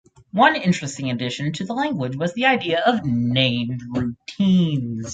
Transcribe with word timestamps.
One 0.31 0.55
interesting 0.55 1.11
addition 1.11 1.53
to 1.53 1.63
the 1.63 1.73
language 1.73 2.15
was 2.15 2.33
the 2.33 2.47
idea 2.47 2.81
of 2.83 3.05
named 3.05 3.83
routines. 3.89 5.05